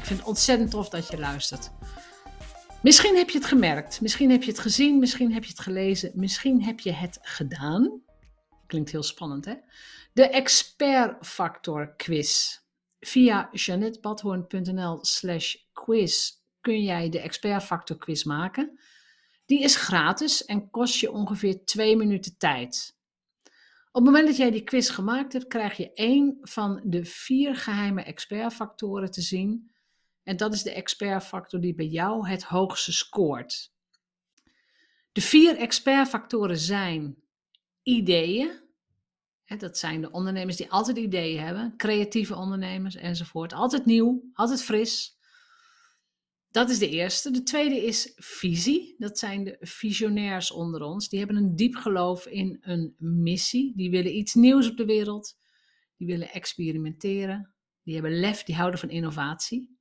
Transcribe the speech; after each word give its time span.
Ik 0.00 0.06
vind 0.06 0.18
het 0.18 0.28
ontzettend 0.28 0.70
tof 0.70 0.88
dat 0.88 1.08
je 1.08 1.18
luistert. 1.18 1.70
Misschien 2.82 3.16
heb 3.16 3.30
je 3.30 3.38
het 3.38 3.46
gemerkt, 3.46 4.00
misschien 4.00 4.30
heb 4.30 4.42
je 4.42 4.50
het 4.50 4.60
gezien, 4.60 4.98
misschien 4.98 5.32
heb 5.32 5.42
je 5.44 5.50
het 5.50 5.60
gelezen, 5.60 6.12
misschien 6.14 6.62
heb 6.62 6.80
je 6.80 6.92
het 6.92 7.18
gedaan. 7.22 8.02
Klinkt 8.66 8.90
heel 8.90 9.02
spannend, 9.02 9.44
hè? 9.44 9.54
De 10.12 10.28
Expert 10.28 11.26
Factor 11.26 11.96
Quiz. 11.96 12.58
Via 13.00 13.48
janettebadhoorn.nl 13.52 14.98
slash 15.04 15.54
quiz 15.72 16.30
kun 16.60 16.82
jij 16.82 17.08
de 17.08 17.20
Expert 17.20 17.62
Factor 17.62 17.96
Quiz 17.96 18.24
maken. 18.24 18.80
Die 19.46 19.62
is 19.62 19.76
gratis 19.76 20.44
en 20.44 20.70
kost 20.70 20.94
je 21.00 21.12
ongeveer 21.12 21.64
twee 21.64 21.96
minuten 21.96 22.36
tijd. 22.38 22.96
Op 23.92 24.04
het 24.04 24.04
moment 24.04 24.26
dat 24.26 24.36
jij 24.36 24.50
die 24.50 24.64
quiz 24.64 24.90
gemaakt 24.90 25.32
hebt, 25.32 25.46
krijg 25.46 25.76
je 25.76 25.92
één 25.92 26.38
van 26.40 26.80
de 26.84 27.04
vier 27.04 27.56
geheime 27.56 28.02
expertfactoren 28.02 29.10
te 29.10 29.20
zien. 29.20 29.70
En 30.22 30.36
dat 30.36 30.54
is 30.54 30.62
de 30.62 30.72
expertfactor 30.72 31.60
die 31.60 31.74
bij 31.74 31.86
jou 31.86 32.28
het 32.28 32.42
hoogste 32.42 32.92
scoort. 32.92 33.72
De 35.12 35.20
vier 35.20 35.56
expertfactoren 35.56 36.58
zijn 36.58 37.16
ideeën. 37.82 38.68
Dat 39.58 39.78
zijn 39.78 40.00
de 40.00 40.10
ondernemers 40.10 40.56
die 40.56 40.70
altijd 40.70 40.96
ideeën 40.96 41.40
hebben, 41.40 41.74
creatieve 41.76 42.34
ondernemers 42.34 42.94
enzovoort. 42.94 43.52
Altijd 43.52 43.84
nieuw, 43.84 44.30
altijd 44.32 44.62
fris. 44.62 45.18
Dat 46.50 46.70
is 46.70 46.78
de 46.78 46.88
eerste. 46.88 47.30
De 47.30 47.42
tweede 47.42 47.84
is 47.84 48.12
visie. 48.16 48.94
Dat 48.98 49.18
zijn 49.18 49.44
de 49.44 49.56
visionairs 49.60 50.50
onder 50.50 50.82
ons. 50.82 51.08
Die 51.08 51.18
hebben 51.18 51.36
een 51.36 51.56
diep 51.56 51.74
geloof 51.74 52.26
in 52.26 52.58
een 52.60 52.94
missie. 52.98 53.72
Die 53.76 53.90
willen 53.90 54.16
iets 54.16 54.34
nieuws 54.34 54.70
op 54.70 54.76
de 54.76 54.84
wereld. 54.84 55.38
Die 55.96 56.06
willen 56.06 56.30
experimenteren. 56.30 57.54
Die 57.82 57.94
hebben 57.94 58.20
lef, 58.20 58.42
die 58.42 58.54
houden 58.54 58.80
van 58.80 58.90
innovatie. 58.90 59.78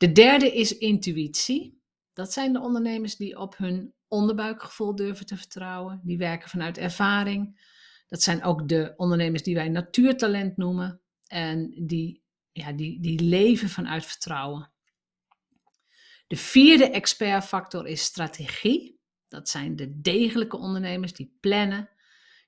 De 0.00 0.12
derde 0.12 0.54
is 0.54 0.78
intuïtie. 0.78 1.82
Dat 2.12 2.32
zijn 2.32 2.52
de 2.52 2.60
ondernemers 2.60 3.16
die 3.16 3.38
op 3.38 3.56
hun 3.56 3.94
onderbuikgevoel 4.08 4.94
durven 4.94 5.26
te 5.26 5.36
vertrouwen. 5.36 6.00
Die 6.04 6.18
werken 6.18 6.48
vanuit 6.48 6.78
ervaring. 6.78 7.60
Dat 8.08 8.22
zijn 8.22 8.44
ook 8.44 8.68
de 8.68 8.94
ondernemers 8.96 9.42
die 9.42 9.54
wij 9.54 9.68
natuurtalent 9.68 10.56
noemen. 10.56 11.00
En 11.26 11.86
die, 11.86 12.22
ja, 12.52 12.72
die, 12.72 13.00
die 13.00 13.20
leven 13.20 13.68
vanuit 13.68 14.06
vertrouwen. 14.06 14.72
De 16.26 16.36
vierde 16.36 16.90
expertfactor 16.90 17.86
is 17.86 18.02
strategie. 18.02 19.00
Dat 19.28 19.48
zijn 19.48 19.76
de 19.76 20.00
degelijke 20.00 20.56
ondernemers 20.56 21.12
die 21.12 21.36
plannen. 21.40 21.90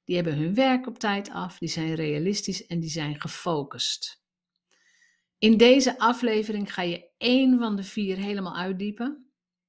Die 0.05 0.17
hebben 0.17 0.37
hun 0.37 0.55
werk 0.55 0.87
op 0.87 0.99
tijd 0.99 1.31
af, 1.31 1.59
die 1.59 1.69
zijn 1.69 1.95
realistisch 1.95 2.67
en 2.67 2.81
die 2.81 2.91
zijn 2.91 3.21
gefocust. 3.21 4.22
In 5.43 5.57
deze 5.57 5.99
aflevering 5.99 6.75
ga 6.75 6.83
je 6.83 7.09
één 7.19 7.59
van 7.59 7.77
de 7.77 7.83
vier 7.83 8.17
helemaal 8.17 8.57
uitdiepen. 8.57 9.27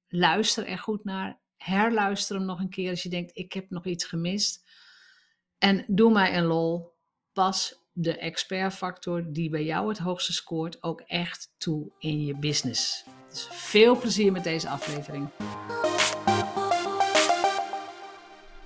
Luister 0.08 0.66
er 0.66 0.78
goed 0.78 1.04
naar. 1.04 1.40
Herluister 1.56 2.36
hem 2.36 2.44
nog 2.44 2.60
een 2.60 2.68
keer 2.68 2.90
als 2.90 3.02
je 3.02 3.08
denkt: 3.08 3.30
ik 3.34 3.52
heb 3.52 3.70
nog 3.70 3.84
iets 3.84 4.04
gemist. 4.04 4.64
En 5.58 5.84
doe 5.86 6.12
mij 6.12 6.36
een 6.36 6.44
lol. 6.44 6.92
Pas 7.32 7.82
de 7.92 8.18
expertfactor 8.18 9.32
die 9.32 9.50
bij 9.50 9.64
jou 9.64 9.88
het 9.88 9.98
hoogste 9.98 10.32
scoort 10.32 10.82
ook 10.82 11.00
echt 11.00 11.54
toe 11.58 11.90
in 11.98 12.24
je 12.24 12.36
business. 12.36 13.04
Dus 13.28 13.48
veel 13.50 13.98
plezier 13.98 14.32
met 14.32 14.44
deze 14.44 14.68
aflevering. 14.68 15.28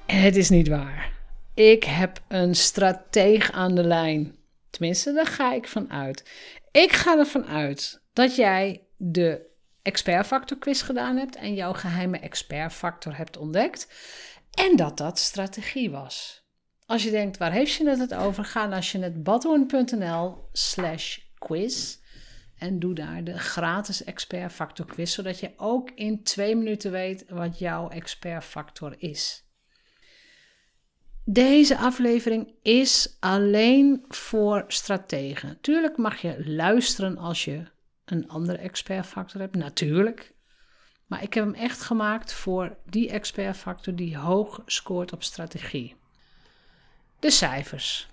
Het 0.07 0.37
is 0.37 0.49
niet 0.49 0.69
waar. 0.69 1.13
Ik 1.55 1.85
heb 1.85 2.23
een 2.29 2.55
strateeg 2.55 3.53
aan 3.53 3.75
de 3.75 3.85
lijn. 3.85 4.38
Tenminste, 4.79 5.13
daar 5.13 5.27
ga 5.27 5.53
ik 5.53 5.69
van 5.69 5.91
uit. 5.91 6.31
Ik 6.71 6.93
ga 6.93 7.19
ervan 7.19 7.47
uit 7.47 8.03
dat 8.13 8.37
jij 8.37 8.87
de 8.97 9.47
expertfactor 9.83 10.59
quiz 10.59 10.85
gedaan 10.85 11.17
hebt 11.17 11.37
en 11.37 11.55
jouw 11.55 11.73
geheime 11.73 12.19
expertfactor 12.19 13.17
hebt 13.17 13.37
ontdekt. 13.37 13.89
En 14.51 14.77
dat 14.77 14.97
dat 14.97 15.19
strategie 15.19 15.91
was. 15.91 16.47
Als 16.87 17.03
je 17.03 17.11
denkt, 17.11 17.37
waar 17.37 17.53
heeft 17.53 17.73
je 17.73 17.89
het 17.89 18.15
over? 18.15 18.45
Ga 18.45 18.67
naar 18.67 18.83
jeanettebadhoorn.nl 18.83 20.49
slash 20.53 21.19
quiz. 21.39 21.97
En 22.59 22.79
doe 22.79 22.95
daar 22.95 23.25
de 23.25 23.39
gratis 23.39 24.05
expert 24.05 24.53
factor 24.53 24.87
quiz, 24.87 25.15
zodat 25.15 25.41
je 25.41 25.53
ook 25.57 25.91
in 25.91 26.23
twee 26.23 26.57
minuten 26.57 26.91
weet 26.91 27.25
wat 27.29 27.59
jouw 27.59 27.89
expert 27.89 28.45
factor 28.45 28.95
is. 28.99 29.48
Deze 31.31 31.79
aflevering 31.79 32.55
is 32.63 33.17
alleen 33.21 34.05
voor 34.09 34.65
strategen. 34.69 35.61
Tuurlijk 35.61 35.97
mag 35.97 36.21
je 36.21 36.51
luisteren 36.51 37.19
als 37.19 37.45
je 37.45 37.65
een 38.05 38.29
andere 38.29 38.59
expertfactor 38.59 39.41
hebt, 39.41 39.57
natuurlijk. 39.57 40.35
Maar 41.07 41.23
ik 41.23 41.35
heb 41.35 41.45
hem 41.45 41.55
echt 41.55 41.83
gemaakt 41.83 42.33
voor 42.33 42.77
die 42.87 43.11
expertfactor 43.11 43.95
die 43.95 44.17
hoog 44.17 44.63
scoort 44.67 45.13
op 45.13 45.23
strategie. 45.23 45.97
De 47.19 47.31
cijfers. 47.31 48.09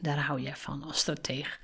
Daar 0.00 0.18
hou 0.18 0.40
jij 0.40 0.56
van 0.56 0.82
als 0.82 0.98
stratege. 0.98 1.58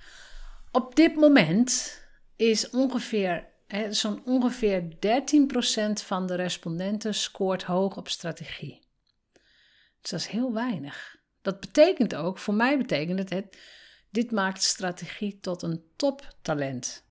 Op 0.70 0.96
dit 0.96 1.14
moment 1.14 2.00
is 2.36 2.70
ongeveer, 2.70 3.46
zo'n 3.90 4.22
ongeveer 4.24 4.82
13% 4.82 4.88
van 6.04 6.26
de 6.26 6.34
respondenten 6.34 7.14
scoort 7.14 7.62
hoog 7.62 7.96
op 7.96 8.08
strategie. 8.08 8.85
Dus 10.06 10.10
dat 10.10 10.20
is 10.20 10.40
heel 10.40 10.52
weinig. 10.52 11.16
Dat 11.42 11.60
betekent 11.60 12.14
ook, 12.14 12.38
voor 12.38 12.54
mij 12.54 12.78
betekent 12.78 13.30
het, 13.30 13.58
dit 14.10 14.30
maakt 14.30 14.62
strategie 14.62 15.40
tot 15.40 15.62
een 15.62 15.84
toptalent. 15.96 17.04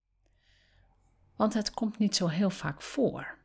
Want 1.35 1.53
het 1.53 1.71
komt 1.71 1.97
niet 1.97 2.15
zo 2.15 2.27
heel 2.27 2.49
vaak 2.49 2.81
voor. 2.81 3.37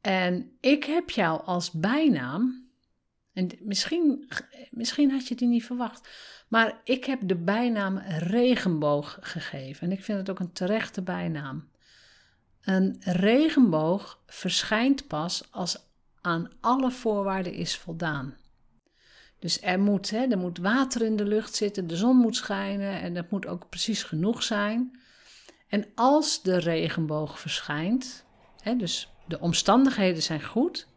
En 0.00 0.56
ik 0.60 0.84
heb 0.84 1.10
jou 1.10 1.44
als 1.44 1.70
bijnaam 1.70 2.68
en 3.32 3.50
misschien, 3.60 4.28
misschien 4.70 5.10
had 5.10 5.28
je 5.28 5.34
die 5.34 5.48
niet 5.48 5.64
verwacht. 5.64 6.08
Maar 6.48 6.80
ik 6.84 7.04
heb 7.04 7.20
de 7.24 7.36
bijnaam 7.36 7.98
regenboog 8.18 9.18
gegeven. 9.20 9.86
En 9.86 9.92
ik 9.92 10.04
vind 10.04 10.18
het 10.18 10.30
ook 10.30 10.38
een 10.38 10.52
terechte 10.52 11.02
bijnaam. 11.02 11.70
Een 12.60 12.96
regenboog 13.00 14.22
verschijnt 14.26 15.06
pas 15.06 15.52
als 15.52 15.92
aan 16.24 16.50
alle 16.60 16.90
voorwaarden 16.90 17.52
is 17.52 17.76
voldaan. 17.76 18.36
Dus 19.38 19.62
er 19.62 19.80
moet, 19.80 20.10
hè, 20.10 20.26
er 20.26 20.38
moet 20.38 20.58
water 20.58 21.02
in 21.02 21.16
de 21.16 21.26
lucht 21.26 21.54
zitten, 21.54 21.86
de 21.86 21.96
zon 21.96 22.16
moet 22.16 22.36
schijnen 22.36 23.00
en 23.00 23.14
dat 23.14 23.30
moet 23.30 23.46
ook 23.46 23.68
precies 23.68 24.02
genoeg 24.02 24.42
zijn. 24.42 25.00
En 25.68 25.86
als 25.94 26.42
de 26.42 26.58
regenboog 26.58 27.40
verschijnt, 27.40 28.24
hè, 28.60 28.76
dus 28.76 29.12
de 29.26 29.40
omstandigheden 29.40 30.22
zijn 30.22 30.44
goed, 30.44 30.88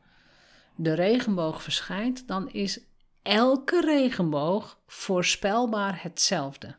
de 0.76 0.94
regenboog 0.94 1.64
verschijnt, 1.64 2.28
dan 2.28 2.50
is 2.50 2.80
elke 3.22 3.82
regenboog 3.82 4.80
voorspelbaar 4.86 6.04
hetzelfde. 6.04 6.76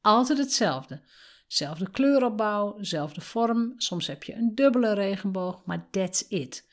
Altijd 0.00 0.38
hetzelfde. 0.38 1.02
Zelfde 1.46 1.90
kleuropbouw, 1.90 2.76
zelfde 2.80 3.20
vorm. 3.20 3.72
Soms 3.76 4.06
heb 4.06 4.22
je 4.22 4.34
een 4.34 4.54
dubbele 4.54 4.94
regenboog, 4.94 5.62
maar 5.64 5.90
that's 5.90 6.24
it. 6.28 6.72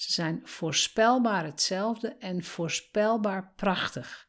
Ze 0.00 0.12
zijn 0.12 0.40
voorspelbaar 0.44 1.44
hetzelfde 1.44 2.08
en 2.08 2.44
voorspelbaar 2.44 3.52
prachtig. 3.56 4.28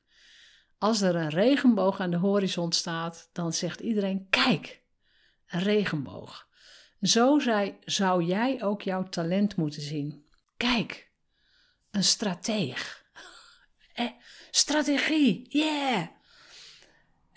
Als 0.78 1.02
er 1.02 1.16
een 1.16 1.30
regenboog 1.30 2.00
aan 2.00 2.12
de 2.12 2.18
horizon 2.18 2.72
staat, 2.72 3.30
dan 3.34 3.54
zegt 3.54 3.80
iedereen: 3.80 4.28
Kijk, 4.30 4.82
een 5.48 5.60
regenboog. 5.60 6.48
Zo 7.02 7.40
zou 7.86 8.24
jij 8.24 8.64
ook 8.64 8.82
jouw 8.82 9.04
talent 9.04 9.56
moeten 9.56 9.82
zien. 9.82 10.26
Kijk, 10.58 11.12
een 11.92 12.04
strateeg. 12.04 13.00
Eh, 13.94 14.08
strategie, 14.52 15.46
yeah! 15.50 16.08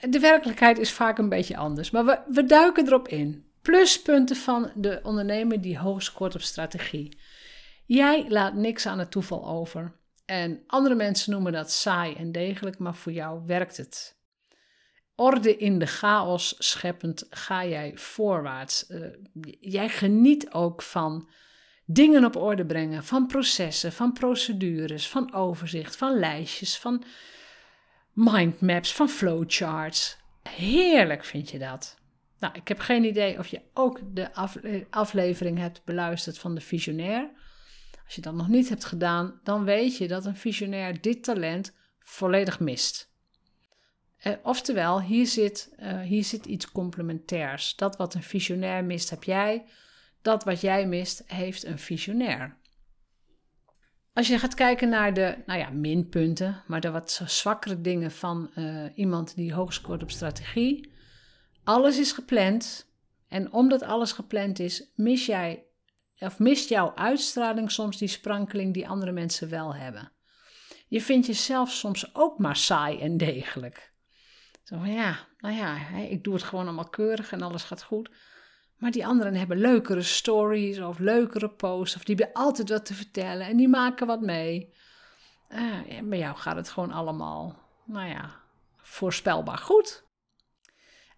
De 0.01 0.19
werkelijkheid 0.21 0.79
is 0.79 0.93
vaak 0.93 1.19
een 1.19 1.29
beetje 1.29 1.57
anders, 1.57 1.91
maar 1.91 2.05
we, 2.05 2.21
we 2.27 2.45
duiken 2.45 2.87
erop 2.87 3.09
in. 3.09 3.51
Pluspunten 3.63 4.37
van 4.37 4.73
de 4.75 5.01
ondernemer 5.03 5.61
die 5.61 5.79
hoog 5.79 6.03
scoort 6.03 6.35
op 6.35 6.41
strategie. 6.41 7.19
Jij 7.87 8.25
laat 8.29 8.55
niks 8.55 8.87
aan 8.87 8.99
het 8.99 9.11
toeval 9.11 9.49
over. 9.49 9.97
En 10.25 10.63
andere 10.67 10.95
mensen 10.95 11.33
noemen 11.33 11.53
dat 11.53 11.73
saai 11.73 12.15
en 12.15 12.33
degelijk, 12.33 12.79
maar 12.79 12.95
voor 12.95 13.13
jou 13.13 13.43
werkt 13.47 13.77
het. 13.77 14.17
Orde 15.17 15.57
in 15.57 15.79
de 15.79 15.87
chaos 15.87 16.55
scheppend 16.59 17.27
ga 17.31 17.65
jij 17.65 17.93
voorwaarts. 17.95 18.91
Uh, 18.91 19.07
jij 19.61 19.89
geniet 19.89 20.53
ook 20.53 20.83
van 20.83 21.29
dingen 21.85 22.25
op 22.25 22.37
orde 22.37 22.67
brengen, 22.67 23.05
van 23.05 23.27
processen, 23.27 23.93
van 23.93 24.13
procedures, 24.13 25.09
van 25.09 25.35
overzicht, 25.35 25.97
van 25.97 26.19
lijstjes, 26.19 26.79
van 26.79 27.05
mindmaps, 28.13 28.95
van 28.95 29.09
flowcharts. 29.09 30.17
Heerlijk 30.43 31.25
vind 31.25 31.51
je 31.51 31.59
dat. 31.59 31.99
Nou, 32.39 32.55
ik 32.55 32.69
heb 32.69 32.79
geen 32.79 33.05
idee 33.05 33.39
of 33.39 33.47
je 33.47 33.61
ook 33.75 34.01
de 34.15 34.29
aflevering 34.91 35.59
hebt 35.59 35.85
beluisterd 35.85 36.39
van 36.39 36.55
de 36.55 36.61
visionair. 36.61 37.31
Als 38.05 38.15
je 38.15 38.21
dat 38.21 38.35
nog 38.35 38.49
niet 38.49 38.69
hebt 38.69 38.85
gedaan, 38.85 39.41
dan 39.43 39.65
weet 39.65 39.97
je 39.97 40.09
dat 40.09 40.25
een 40.25 40.37
visionair 40.37 41.01
dit 41.01 41.25
talent 41.25 41.75
volledig 41.99 42.61
mist. 42.61 43.13
Eh, 44.17 44.33
oftewel, 44.43 45.01
hier 45.01 45.27
zit, 45.27 45.75
uh, 45.79 46.01
hier 46.01 46.25
zit 46.25 46.47
iets 46.47 46.73
complementairs. 46.73 47.77
Dat 47.77 47.97
wat 47.97 48.15
een 48.15 48.23
visionair 48.23 48.85
mist, 48.85 49.11
heb 49.11 49.25
jij. 49.25 49.65
Dat 50.23 50.45
wat 50.45 50.61
jij 50.61 50.87
mist, 50.87 51.23
heeft 51.27 51.65
een 51.65 51.79
visionair. 51.79 52.57
Als 54.13 54.29
je 54.29 54.39
gaat 54.39 54.55
kijken 54.55 54.89
naar 54.89 55.15
de 55.15 55.43
nou 55.47 55.59
ja, 55.59 55.71
minpunten, 55.71 56.63
maar 56.67 56.81
de 56.81 56.91
wat 56.91 57.23
zwakkere 57.27 57.81
dingen 57.81 58.11
van 58.11 58.51
uh, 58.55 58.85
iemand 58.95 59.35
die 59.35 59.55
hoog 59.55 59.73
scoort 59.73 60.03
op 60.03 60.11
strategie. 60.11 60.93
Alles 61.65 61.99
is 61.99 62.13
gepland. 62.13 62.93
En 63.29 63.53
omdat 63.53 63.83
alles 63.83 64.13
gepland 64.13 64.59
is, 64.59 64.91
mis 64.95 65.27
jij 65.27 65.65
of 66.25 66.39
mist 66.39 66.69
jouw 66.69 66.95
uitstraling 66.95 67.71
soms 67.71 67.99
die 67.99 68.09
sprankeling 68.09 68.75
die 68.75 68.89
andere 68.89 69.13
mensen 69.13 69.49
wel 69.49 69.75
hebben. 69.75 70.13
Je 70.89 71.01
vindt 71.01 71.27
jezelf 71.27 71.71
soms 71.71 72.15
ook 72.15 72.39
maar 72.39 72.57
saai 72.57 73.01
en 73.01 73.17
degelijk. 73.17 73.93
Zo 74.63 74.77
van 74.79 74.93
ja, 74.93 75.19
nou 75.39 75.55
ja, 75.55 75.89
ik 75.89 76.25
doe 76.25 76.35
het 76.35 76.43
gewoon 76.43 76.65
allemaal 76.65 76.89
keurig 76.89 77.33
en 77.33 77.43
alles 77.43 77.63
gaat 77.63 77.83
goed. 77.83 78.11
Maar 78.77 78.91
die 78.91 79.07
anderen 79.07 79.35
hebben 79.35 79.59
leukere 79.59 80.03
stories 80.03 80.79
of 80.79 80.99
leukere 80.99 81.51
posts. 81.51 81.97
Of 81.97 82.05
die 82.05 82.15
hebben 82.15 82.35
altijd 82.35 82.69
wat 82.69 82.87
te 82.87 82.95
vertellen 82.95 83.47
en 83.47 83.57
die 83.57 83.69
maken 83.69 84.07
wat 84.07 84.21
mee. 84.21 84.75
Uh, 85.49 86.01
bij 86.03 86.19
jou 86.19 86.37
gaat 86.37 86.57
het 86.57 86.69
gewoon 86.69 86.93
allemaal, 86.93 87.59
nou 87.85 88.09
ja, 88.09 88.41
voorspelbaar 88.77 89.59
goed. 89.59 90.05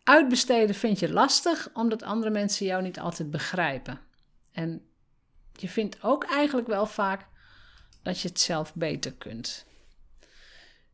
Uitbesteden 0.03 0.75
vind 0.75 0.99
je 0.99 1.13
lastig 1.13 1.69
omdat 1.73 2.03
andere 2.03 2.31
mensen 2.31 2.67
jou 2.67 2.83
niet 2.83 3.01
altijd 3.01 3.31
begrijpen. 3.31 4.01
En 4.53 4.91
je 5.61 5.69
vindt 5.69 6.03
ook 6.03 6.25
eigenlijk 6.25 6.67
wel 6.67 6.87
vaak 6.87 7.27
dat 8.03 8.21
je 8.21 8.29
het 8.29 8.41
zelf 8.41 8.75
beter 8.75 9.13
kunt. 9.13 9.67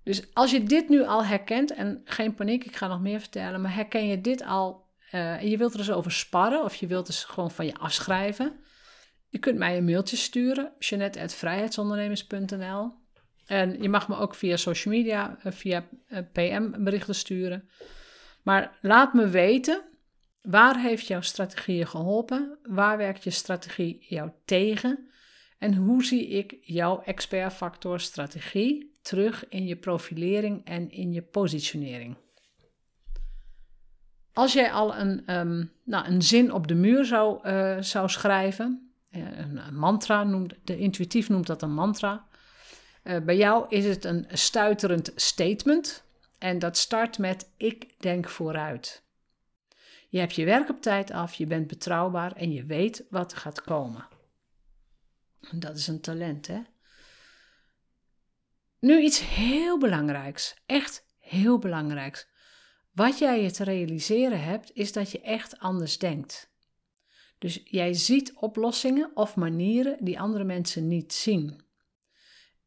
Dus 0.02 0.34
als 0.34 0.50
je 0.50 0.62
dit 0.62 0.88
nu 0.88 1.04
al 1.04 1.24
herkent, 1.24 1.72
en 1.72 2.00
geen 2.04 2.34
paniek, 2.34 2.64
ik 2.64 2.76
ga 2.76 2.86
nog 2.86 3.00
meer 3.00 3.20
vertellen, 3.20 3.60
maar 3.60 3.74
herken 3.74 4.06
je 4.06 4.20
dit 4.20 4.42
al 4.42 4.90
uh, 5.12 5.40
en 5.40 5.48
je 5.48 5.56
wilt 5.56 5.72
er 5.72 5.78
eens 5.78 5.90
over 5.90 6.12
sparren 6.12 6.64
of 6.64 6.74
je 6.74 6.86
wilt 6.86 7.06
dus 7.06 7.24
gewoon 7.24 7.50
van 7.50 7.66
je 7.66 7.74
afschrijven, 7.74 8.60
je 9.28 9.38
kunt 9.38 9.58
mij 9.58 9.76
een 9.76 9.84
mailtje 9.84 10.16
sturen, 10.16 10.72
jeanette.vrijheidsondernemers.nl 10.78 12.92
en 13.46 13.82
je 13.82 13.88
mag 13.88 14.08
me 14.08 14.16
ook 14.16 14.34
via 14.34 14.56
social 14.56 14.94
media, 14.94 15.38
uh, 15.44 15.52
via 15.52 15.84
uh, 16.08 16.18
PM 16.32 16.84
berichten 16.84 17.14
sturen. 17.14 17.68
Maar 18.42 18.78
laat 18.80 19.14
me 19.14 19.28
weten 19.28 19.82
Waar 20.42 20.80
heeft 20.80 21.06
jouw 21.06 21.20
strategie 21.20 21.76
je 21.76 21.86
geholpen? 21.86 22.58
Waar 22.62 22.96
werkt 22.96 23.24
je 23.24 23.30
strategie 23.30 24.06
jou 24.08 24.30
tegen? 24.44 25.10
En 25.58 25.74
hoe 25.74 26.04
zie 26.04 26.28
ik 26.28 26.56
jouw 26.60 27.02
expertfactor 27.02 28.00
strategie 28.00 28.98
terug 29.02 29.48
in 29.48 29.66
je 29.66 29.76
profilering 29.76 30.64
en 30.64 30.90
in 30.90 31.12
je 31.12 31.22
positionering? 31.22 32.16
Als 34.32 34.52
jij 34.52 34.72
al 34.72 34.96
een, 34.96 35.34
um, 35.34 35.72
nou, 35.84 36.06
een 36.06 36.22
zin 36.22 36.52
op 36.52 36.68
de 36.68 36.74
muur 36.74 37.04
zou, 37.04 37.48
uh, 37.48 37.76
zou 37.80 38.08
schrijven, 38.08 38.92
uh, 39.10 39.38
een, 39.38 39.74
mantra, 39.74 40.24
noemt, 40.24 40.54
de 40.64 40.78
intuïtief 40.78 41.28
noemt 41.28 41.46
dat 41.46 41.62
een 41.62 41.74
mantra. 41.74 42.26
Uh, 43.04 43.20
bij 43.20 43.36
jou 43.36 43.66
is 43.68 43.84
het 43.84 44.04
een 44.04 44.26
stuiterend 44.28 45.12
statement 45.14 46.04
en 46.38 46.58
dat 46.58 46.76
start 46.76 47.18
met 47.18 47.50
ik 47.56 48.00
denk 48.00 48.28
vooruit. 48.28 49.02
Je 50.12 50.18
hebt 50.18 50.34
je 50.34 50.44
werk 50.44 50.68
op 50.68 50.82
tijd 50.82 51.10
af, 51.10 51.34
je 51.34 51.46
bent 51.46 51.66
betrouwbaar 51.66 52.32
en 52.32 52.52
je 52.52 52.64
weet 52.64 53.06
wat 53.10 53.32
er 53.32 53.38
gaat 53.38 53.60
komen. 53.60 54.08
En 55.40 55.60
dat 55.60 55.76
is 55.76 55.86
een 55.86 56.00
talent, 56.00 56.46
hè? 56.46 56.62
Nu 58.78 59.00
iets 59.00 59.20
heel 59.20 59.78
belangrijks, 59.78 60.54
echt 60.66 61.06
heel 61.18 61.58
belangrijks. 61.58 62.28
Wat 62.92 63.18
jij 63.18 63.42
je 63.42 63.50
te 63.50 63.64
realiseren 63.64 64.42
hebt, 64.42 64.70
is 64.74 64.92
dat 64.92 65.10
je 65.10 65.20
echt 65.20 65.58
anders 65.58 65.98
denkt. 65.98 66.52
Dus 67.38 67.60
jij 67.64 67.92
ziet 67.92 68.34
oplossingen 68.34 69.10
of 69.16 69.36
manieren 69.36 70.04
die 70.04 70.20
andere 70.20 70.44
mensen 70.44 70.88
niet 70.88 71.12
zien. 71.12 71.64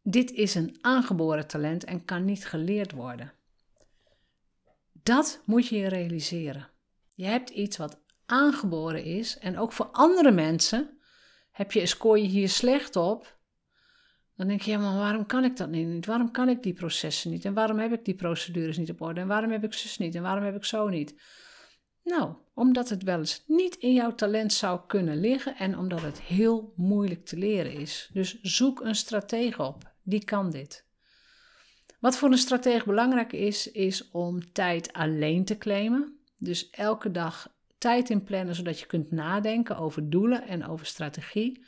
Dit 0.02 0.32
is 0.32 0.56
een 0.56 0.78
aangeboren 0.82 1.48
talent 1.48 1.84
en 1.84 2.06
kan 2.06 2.26
niet 2.26 2.46
geleerd 2.46 2.92
worden. 2.92 3.34
Dat 4.92 5.42
moet 5.46 5.68
je 5.68 5.78
je 5.78 5.88
realiseren. 5.88 6.74
Je 7.16 7.26
hebt 7.26 7.50
iets 7.50 7.78
wat 7.78 8.02
aangeboren 8.26 9.04
is 9.04 9.38
en 9.38 9.58
ook 9.58 9.72
voor 9.72 9.86
andere 9.86 10.32
mensen 10.32 11.00
heb 11.52 11.72
je, 11.72 11.86
scoor 11.86 12.20
je 12.20 12.28
hier 12.28 12.50
slecht 12.50 12.96
op. 12.96 13.38
Dan 14.36 14.48
denk 14.48 14.62
je, 14.62 14.72
ja, 14.72 14.78
maar 14.78 14.98
waarom 14.98 15.26
kan 15.26 15.44
ik 15.44 15.58
dat 15.58 15.70
niet? 15.70 16.06
Waarom 16.06 16.32
kan 16.32 16.50
ik 16.50 16.64
die 16.64 16.74
processen 16.74 17.32
niet? 17.32 17.46
En 17.46 17.54
waarom 17.54 17.80
heb 17.80 17.94
ik 17.94 18.06
die 18.06 18.16
procedures 18.16 18.78
niet 18.78 18.90
op 18.90 19.02
orde? 19.02 19.22
En 19.22 19.28
waarom 19.28 19.52
heb 19.52 19.64
ik 19.64 19.74
zus 19.74 19.98
niet? 19.98 20.16
En 20.16 20.22
waarom 20.22 20.44
heb 20.44 20.56
ik 20.56 20.66
zo 20.66 20.88
niet? 20.88 21.22
Nou, 22.04 22.36
omdat 22.54 22.90
het 22.90 23.04
wel 23.04 23.20
eens 23.20 23.44
niet 23.48 23.76
in 23.76 23.94
jouw 23.94 24.16
talent 24.16 24.54
zou 24.54 24.80
kunnen 24.88 25.20
liggen 25.20 25.56
en 25.56 25.78
omdat 25.78 26.02
het 26.02 26.22
heel 26.22 26.74
moeilijk 26.76 27.26
te 27.26 27.38
leren 27.38 27.74
is. 27.74 28.10
Dus 28.13 28.42
zoek 28.42 28.82
een 28.82 28.96
stratege 28.96 29.63
op, 29.63 29.94
die 30.04 30.24
kan 30.24 30.51
dit. 30.51 30.86
Wat 32.00 32.18
voor 32.18 32.32
een 32.32 32.38
stratege 32.38 32.86
belangrijk 32.86 33.34
is, 33.34 33.72
is 33.72 34.10
om 34.12 34.51
tijd 34.51 34.94
alleen 34.94 35.46
te 35.46 35.58
claimen. 35.58 36.20
Dus 36.38 36.70
elke 36.70 37.12
dag 37.12 37.54
tijd 37.77 38.10
in 38.10 38.24
plannen, 38.24 38.56
zodat 38.56 38.80
je 38.80 38.86
kunt 38.86 39.12
nadenken 39.12 39.77
over 39.77 40.10
doelen 40.10 40.48
en 40.48 40.68
over 40.68 40.86
strategie. 40.86 41.65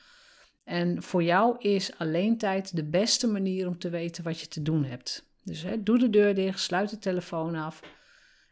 En 0.63 1.03
voor 1.03 1.23
jou 1.23 1.57
is 1.59 1.97
alleen 1.97 2.37
tijd 2.37 2.75
de 2.75 2.83
beste 2.83 3.27
manier 3.27 3.67
om 3.67 3.79
te 3.79 3.89
weten 3.89 4.23
wat 4.23 4.39
je 4.39 4.47
te 4.47 4.61
doen 4.61 4.83
hebt. 4.83 5.31
Dus 5.43 5.61
hè, 5.61 5.83
doe 5.83 5.99
de 5.99 6.09
deur 6.09 6.35
dicht, 6.35 6.59
sluit 6.59 6.89
de 6.89 6.99
telefoon 6.99 7.55
af 7.55 7.81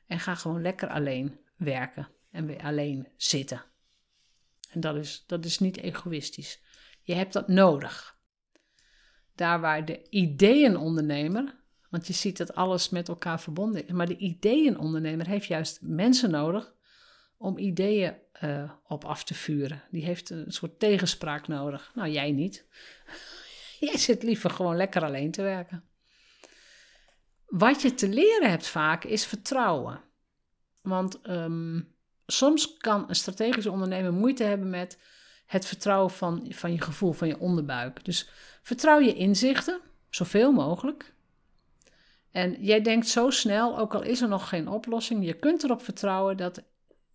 en 0.08 0.20
ga 0.20 0.36
gewoon 0.36 0.62
lekker 0.62 0.90
alleen 0.90 1.40
werken 1.56 2.08
en 2.32 2.46
weer 2.46 2.64
alleen 2.64 3.08
zitten. 3.18 3.64
En 4.70 4.80
dat 4.80 4.96
is, 4.96 5.24
dat 5.28 5.46
is 5.46 5.60
niet 5.60 5.78
egoïstisch. 5.78 6.62
Je 7.02 7.14
hebt 7.14 7.34
dat 7.34 7.48
nodig. 7.48 8.18
Daar 9.36 9.60
waar 9.60 9.86
de 9.86 10.10
ideeënondernemer 10.10 11.56
want 11.96 12.08
je 12.08 12.14
ziet 12.14 12.38
dat 12.38 12.56
alles 12.56 12.90
met 12.90 13.08
elkaar 13.08 13.42
verbonden 13.42 13.86
is. 13.86 13.92
Maar 13.92 14.08
de 14.08 14.18
ideeënondernemer 14.18 15.28
heeft 15.28 15.48
juist 15.48 15.80
mensen 15.82 16.32
nodig 16.32 16.74
om 17.38 17.58
ideeën 17.58 18.16
uh, 18.44 18.72
op 18.88 19.06
af 19.06 19.24
te 19.24 19.34
vuren. 19.34 19.84
Die 19.92 20.06
heeft 20.06 20.30
een 20.30 20.52
soort 20.52 20.80
tegenspraak 20.80 21.48
nodig. 21.48 21.92
Nou, 21.94 22.10
jij 22.10 22.32
niet. 22.32 22.66
jij 23.80 23.98
zit 23.98 24.24
liever 24.24 24.50
gewoon 24.50 24.76
lekker 24.76 25.04
alleen 25.04 25.32
te 25.32 25.42
werken. 25.42 25.84
Wat 27.46 27.82
je 27.82 27.94
te 27.94 28.10
leren 28.10 28.50
hebt 28.50 28.68
vaak 28.68 29.04
is 29.04 29.26
vertrouwen. 29.26 30.02
Want 30.82 31.30
um, 31.30 31.96
soms 32.26 32.78
kan 32.78 33.10
een 33.10 33.16
strategische 33.16 33.72
ondernemer 33.72 34.14
moeite 34.14 34.44
hebben 34.44 34.70
met 34.70 35.00
het 35.46 35.66
vertrouwen 35.66 36.12
van, 36.12 36.46
van 36.50 36.72
je 36.72 36.82
gevoel, 36.82 37.12
van 37.12 37.28
je 37.28 37.40
onderbuik. 37.40 38.06
Dus 38.06 38.30
vertrouw 38.62 39.00
je 39.00 39.14
inzichten, 39.14 39.82
zoveel 40.10 40.52
mogelijk. 40.52 41.15
En 42.36 42.56
jij 42.60 42.82
denkt 42.82 43.08
zo 43.08 43.30
snel, 43.30 43.78
ook 43.78 43.94
al 43.94 44.04
is 44.04 44.22
er 44.22 44.28
nog 44.28 44.50
geen 44.50 44.68
oplossing, 44.68 45.26
je 45.26 45.34
kunt 45.34 45.64
erop 45.64 45.82
vertrouwen 45.82 46.38
dat 46.38 46.64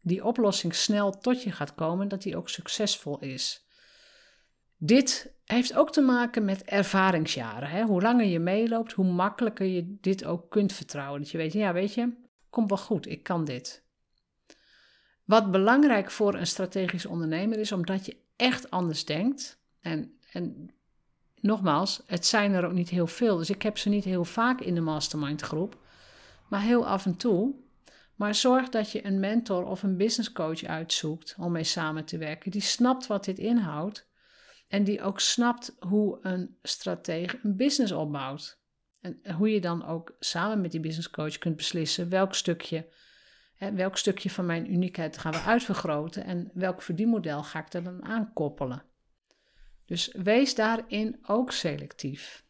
die 0.01 0.25
oplossing 0.25 0.75
snel 0.75 1.19
tot 1.19 1.43
je 1.43 1.53
gaat 1.53 1.75
komen, 1.75 2.09
dat 2.09 2.23
die 2.23 2.37
ook 2.37 2.49
succesvol 2.49 3.19
is. 3.19 3.67
Dit 4.77 5.33
heeft 5.45 5.75
ook 5.75 5.93
te 5.93 6.01
maken 6.01 6.45
met 6.45 6.63
ervaringsjaren. 6.63 7.69
Hè? 7.69 7.83
Hoe 7.83 8.03
langer 8.03 8.27
je 8.27 8.39
meeloopt, 8.39 8.93
hoe 8.93 9.13
makkelijker 9.13 9.67
je 9.67 9.97
dit 10.01 10.25
ook 10.25 10.51
kunt 10.51 10.73
vertrouwen. 10.73 11.21
Dat 11.21 11.31
je 11.31 11.39
weet, 11.39 11.53
ja, 11.53 11.73
weet 11.73 11.95
je, 11.95 12.13
komt 12.51 12.69
wel 12.69 12.79
goed, 12.79 13.07
ik 13.07 13.23
kan 13.23 13.45
dit. 13.45 13.85
Wat 15.25 15.51
belangrijk 15.51 16.11
voor 16.11 16.35
een 16.35 16.47
strategisch 16.47 17.07
ondernemer 17.07 17.59
is, 17.59 17.73
omdat 17.73 18.07
je 18.07 18.17
echt 18.37 18.71
anders 18.71 19.05
denkt. 19.05 19.61
En, 19.81 20.13
en 20.33 20.75
nogmaals, 21.41 22.03
het 22.07 22.27
zijn 22.27 22.53
er 22.53 22.65
ook 22.65 22.73
niet 22.73 22.89
heel 22.89 23.07
veel. 23.07 23.37
Dus 23.37 23.51
ik 23.51 23.63
heb 23.63 23.79
ze 23.79 23.89
niet 23.89 24.05
heel 24.05 24.25
vaak 24.25 24.61
in 24.61 24.75
de 24.75 24.81
mastermind 24.81 25.41
groep, 25.41 25.77
maar 26.49 26.63
heel 26.63 26.87
af 26.87 27.07
en 27.07 27.17
toe. 27.17 27.55
Maar 28.15 28.35
zorg 28.35 28.69
dat 28.69 28.91
je 28.91 29.07
een 29.07 29.21
mentor 29.21 29.65
of 29.65 29.83
een 29.83 29.97
business 29.97 30.33
coach 30.33 30.65
uitzoekt 30.65 31.37
om 31.39 31.53
mee 31.53 31.65
samen 31.65 32.05
te 32.05 32.19
werken. 32.19 32.51
Die 32.51 32.61
snapt 32.61 33.07
wat 33.07 33.25
dit 33.25 33.39
inhoudt 33.39 34.09
en 34.69 34.85
die 34.85 35.03
ook 35.03 35.21
snapt 35.21 35.77
hoe 35.79 36.19
een 36.23 36.57
stratege 36.63 37.39
een 37.43 37.57
business 37.57 37.93
opbouwt. 37.93 38.59
En 39.01 39.21
hoe 39.37 39.53
je 39.53 39.61
dan 39.61 39.87
ook 39.87 40.17
samen 40.19 40.61
met 40.61 40.71
die 40.71 40.81
business 40.81 41.11
coach 41.11 41.39
kunt 41.39 41.57
beslissen 41.57 42.09
welk 42.09 42.35
stukje, 42.35 42.89
hè, 43.55 43.73
welk 43.73 43.97
stukje 43.97 44.31
van 44.31 44.47
mijn 44.47 44.73
uniekheid 44.73 45.19
gaan 45.19 45.33
we 45.33 45.43
uitvergroten 45.43 46.25
en 46.25 46.51
welk 46.53 46.83
verdienmodel 46.83 47.43
ga 47.43 47.59
ik 47.59 47.73
er 47.73 47.85
dan 47.85 48.05
aan 48.05 48.33
koppelen. 48.33 48.83
Dus 49.91 50.11
wees 50.13 50.55
daarin 50.55 51.19
ook 51.23 51.53
selectief. 51.53 52.45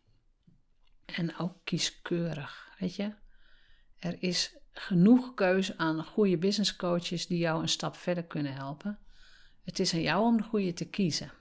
En 1.05 1.37
ook 1.37 1.57
kieskeurig, 1.65 2.69
weet 2.79 2.95
je. 2.95 3.15
Er 3.99 4.23
is 4.23 4.57
genoeg 4.73 5.35
keuze 5.35 5.79
aan 5.79 6.05
goede 6.05 6.39
business 6.39 6.77
coaches 6.77 7.27
die 7.27 7.39
jou 7.39 7.63
een 7.63 7.69
stap 7.69 7.97
verder 7.97 8.25
kunnen 8.25 8.55
helpen. 8.55 8.99
Het 9.63 9.79
is 9.79 9.95
aan 9.95 10.01
jou 10.01 10.25
om 10.25 10.37
de 10.37 10.43
goede 10.43 10.73
te 10.73 10.89
kiezen. 10.89 11.33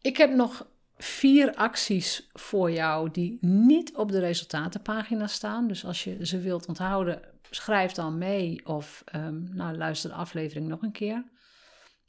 Ik 0.00 0.16
heb 0.16 0.30
nog 0.30 0.68
vier 0.96 1.54
acties 1.54 2.28
voor 2.32 2.70
jou 2.70 3.10
die 3.10 3.38
niet 3.40 3.94
op 3.94 4.10
de 4.10 4.18
resultatenpagina 4.18 5.26
staan. 5.26 5.68
Dus 5.68 5.84
als 5.84 6.04
je 6.04 6.26
ze 6.26 6.40
wilt 6.40 6.66
onthouden, 6.66 7.22
schrijf 7.50 7.92
dan 7.92 8.18
mee 8.18 8.66
of 8.66 9.04
um, 9.14 9.54
nou, 9.54 9.76
luister 9.76 10.10
de 10.10 10.16
aflevering 10.16 10.68
nog 10.68 10.82
een 10.82 10.92
keer. 10.92 11.24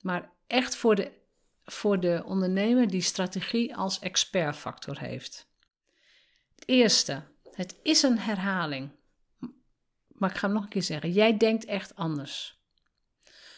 Maar 0.01 0.31
echt 0.47 0.75
voor 0.75 0.95
de, 0.95 1.25
voor 1.71 1.99
de 1.99 2.23
ondernemer 2.25 2.87
die 2.87 3.01
strategie 3.01 3.75
als 3.75 3.99
expertfactor 3.99 4.99
heeft. 4.99 5.47
Het 6.55 6.67
eerste, 6.67 7.23
het 7.51 7.75
is 7.83 8.01
een 8.03 8.19
herhaling. 8.19 8.89
Maar 10.07 10.29
ik 10.29 10.37
ga 10.37 10.45
hem 10.45 10.55
nog 10.55 10.63
een 10.63 10.69
keer 10.69 10.83
zeggen. 10.83 11.11
Jij 11.11 11.37
denkt 11.37 11.65
echt 11.65 11.95
anders. 11.95 12.61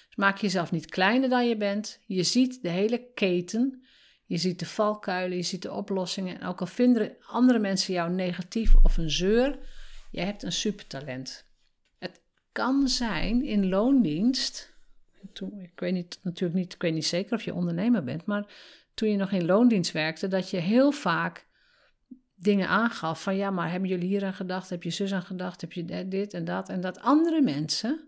Dus 0.08 0.16
maak 0.16 0.38
jezelf 0.38 0.72
niet 0.72 0.90
kleiner 0.90 1.30
dan 1.30 1.48
je 1.48 1.58
bent. 1.58 2.00
Je 2.06 2.24
ziet 2.24 2.62
de 2.62 2.70
hele 2.70 3.12
keten. 3.14 3.84
Je 4.30 4.38
ziet 4.38 4.60
de 4.60 4.66
valkuilen, 4.66 5.38
je 5.38 5.44
ziet 5.44 5.62
de 5.62 5.72
oplossingen. 5.72 6.40
En 6.40 6.48
ook 6.48 6.60
al 6.60 6.66
vinden 6.66 7.16
andere 7.26 7.60
mensen 7.60 7.94
jou 7.94 8.12
negatief 8.12 8.76
of 8.76 8.98
een 8.98 9.10
zeur, 9.10 9.60
jij 10.12 10.26
hebt 10.26 10.44
een 10.44 10.52
supertalent. 10.52 11.46
Het 11.98 12.22
kan 12.52 12.88
zijn 12.88 13.44
in 13.44 13.70
loondienst. 13.70 14.78
Toen, 15.34 15.60
ik 15.60 15.80
weet 15.80 15.94
niet, 15.94 16.20
natuurlijk 16.22 16.60
niet, 16.60 16.74
ik 16.74 16.82
weet 16.82 16.94
niet 16.94 17.06
zeker 17.06 17.34
of 17.34 17.44
je 17.44 17.54
ondernemer 17.54 18.04
bent, 18.04 18.26
maar 18.26 18.46
toen 18.94 19.10
je 19.10 19.18
nog 19.18 19.32
in 19.32 19.46
loondienst 19.46 19.92
werkte, 19.92 20.28
dat 20.28 20.50
je 20.50 20.58
heel 20.58 20.92
vaak 20.92 21.48
dingen 22.36 22.68
aangaf 22.68 23.24
van 23.24 23.36
ja, 23.36 23.52
maar 23.52 23.72
hebben 23.72 23.90
jullie 23.90 24.08
hier 24.08 24.26
aan 24.26 24.34
gedacht? 24.34 24.70
Heb 24.70 24.84
je 24.84 24.90
zus 24.90 25.14
aan 25.14 25.22
gedacht? 25.22 25.62
Heb 25.62 25.74
je 25.74 26.08
dit 26.08 26.34
en 26.34 26.46
dat? 26.46 26.70
En 26.70 26.82
dat 26.82 27.00
andere 27.00 27.42
mensen 27.42 28.08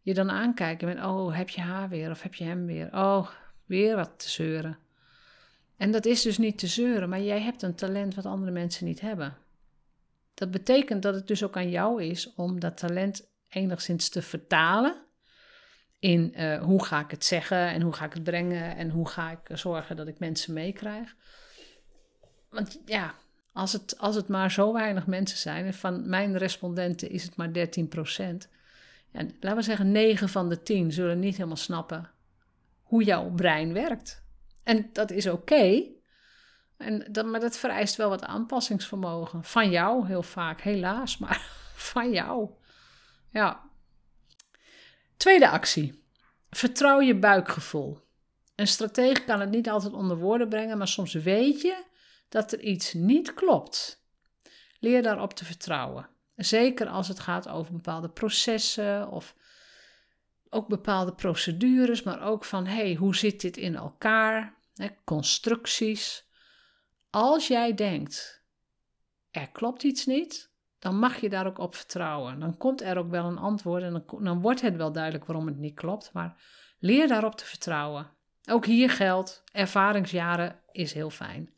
je 0.00 0.14
dan 0.14 0.30
aankijken 0.30 0.88
met 0.88 1.04
oh, 1.04 1.36
heb 1.36 1.48
je 1.48 1.60
haar 1.60 1.88
weer 1.88 2.10
of 2.10 2.22
heb 2.22 2.34
je 2.34 2.44
hem 2.44 2.66
weer? 2.66 2.88
Oh, 2.92 3.28
weer 3.64 3.96
wat 3.96 4.18
te 4.18 4.28
zeuren. 4.28 4.78
En 5.76 5.90
dat 5.90 6.06
is 6.06 6.22
dus 6.22 6.38
niet 6.38 6.58
te 6.58 6.66
zeuren, 6.66 7.08
maar 7.08 7.22
jij 7.22 7.40
hebt 7.40 7.62
een 7.62 7.74
talent 7.74 8.14
wat 8.14 8.26
andere 8.26 8.52
mensen 8.52 8.86
niet 8.86 9.00
hebben. 9.00 9.36
Dat 10.34 10.50
betekent 10.50 11.02
dat 11.02 11.14
het 11.14 11.26
dus 11.26 11.42
ook 11.42 11.56
aan 11.56 11.70
jou 11.70 12.02
is 12.02 12.34
om 12.34 12.60
dat 12.60 12.76
talent 12.76 13.28
enigszins 13.48 14.08
te 14.08 14.22
vertalen 14.22 15.03
in 16.04 16.34
uh, 16.36 16.62
hoe 16.62 16.84
ga 16.84 17.00
ik 17.00 17.10
het 17.10 17.24
zeggen 17.24 17.68
en 17.68 17.80
hoe 17.80 17.92
ga 17.92 18.04
ik 18.04 18.12
het 18.12 18.22
brengen 18.22 18.76
en 18.76 18.90
hoe 18.90 19.08
ga 19.08 19.30
ik 19.30 19.56
zorgen 19.56 19.96
dat 19.96 20.08
ik 20.08 20.18
mensen 20.18 20.52
meekrijg. 20.52 21.14
Want 22.50 22.80
ja, 22.84 23.14
als 23.52 23.72
het, 23.72 23.98
als 23.98 24.14
het 24.14 24.28
maar 24.28 24.50
zo 24.50 24.72
weinig 24.72 25.06
mensen 25.06 25.38
zijn, 25.38 25.66
en 25.66 25.74
van 25.74 26.08
mijn 26.08 26.38
respondenten 26.38 27.10
is 27.10 27.22
het 27.22 27.36
maar 27.36 27.52
13 27.52 27.88
procent. 27.88 28.48
En 29.12 29.36
laten 29.40 29.58
we 29.58 29.64
zeggen, 29.64 29.92
9 29.92 30.28
van 30.28 30.48
de 30.48 30.62
10 30.62 30.92
zullen 30.92 31.18
niet 31.18 31.36
helemaal 31.36 31.56
snappen 31.56 32.10
hoe 32.82 33.04
jouw 33.04 33.30
brein 33.30 33.72
werkt. 33.72 34.24
En 34.62 34.90
dat 34.92 35.10
is 35.10 35.26
oké. 35.26 35.82
En 36.76 37.06
dat, 37.10 37.26
maar 37.26 37.40
dat 37.40 37.56
vereist 37.56 37.96
wel 37.96 38.08
wat 38.08 38.24
aanpassingsvermogen. 38.24 39.44
Van 39.44 39.70
jou 39.70 40.06
heel 40.06 40.22
vaak, 40.22 40.60
helaas, 40.60 41.18
maar 41.18 41.40
van 41.90 42.12
jou. 42.12 42.50
Ja. 43.30 43.72
Tweede 45.16 45.48
actie. 45.48 46.02
Vertrouw 46.50 47.00
je 47.00 47.18
buikgevoel. 47.18 47.98
Een 48.54 48.66
stratege 48.66 49.24
kan 49.24 49.40
het 49.40 49.50
niet 49.50 49.68
altijd 49.68 49.92
onder 49.92 50.16
woorden 50.16 50.48
brengen, 50.48 50.78
maar 50.78 50.88
soms 50.88 51.12
weet 51.12 51.60
je 51.60 51.84
dat 52.28 52.52
er 52.52 52.60
iets 52.60 52.92
niet 52.92 53.34
klopt. 53.34 54.04
Leer 54.78 55.02
daarop 55.02 55.32
te 55.32 55.44
vertrouwen. 55.44 56.08
Zeker 56.36 56.86
als 56.86 57.08
het 57.08 57.20
gaat 57.20 57.48
over 57.48 57.72
bepaalde 57.72 58.08
processen 58.08 59.10
of 59.10 59.34
ook 60.48 60.68
bepaalde 60.68 61.14
procedures, 61.14 62.02
maar 62.02 62.22
ook 62.22 62.44
van 62.44 62.66
hey, 62.66 62.94
hoe 62.94 63.16
zit 63.16 63.40
dit 63.40 63.56
in 63.56 63.74
elkaar? 63.76 64.54
Constructies. 65.04 66.24
Als 67.10 67.46
jij 67.48 67.74
denkt, 67.74 68.42
er 69.30 69.50
klopt 69.50 69.82
iets 69.82 70.06
niet, 70.06 70.50
dan 70.84 70.98
mag 70.98 71.20
je 71.20 71.28
daar 71.28 71.46
ook 71.46 71.58
op 71.58 71.74
vertrouwen. 71.74 72.40
Dan 72.40 72.56
komt 72.56 72.82
er 72.82 72.98
ook 72.98 73.10
wel 73.10 73.24
een 73.24 73.38
antwoord 73.38 73.82
en 73.82 74.04
dan, 74.20 74.40
wordt 74.40 74.60
het 74.60 74.76
wel 74.76 74.92
duidelijk 74.92 75.24
waarom 75.24 75.46
het 75.46 75.56
niet 75.56 75.74
klopt, 75.74 76.10
maar 76.12 76.36
leer 76.78 77.08
daarop 77.08 77.34
te 77.34 77.44
vertrouwen. 77.44 78.10
Ook 78.44 78.66
hier 78.66 78.90
geldt, 78.90 79.42
ervaringsjaren 79.52 80.60
is 80.72 80.92
heel 80.92 81.10
fijn. 81.10 81.50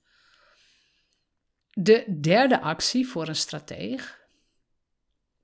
De 1.72 2.18
derde 2.20 2.60
actie 2.60 3.08
voor 3.08 3.28
een 3.28 3.36
strateeg, 3.36 4.20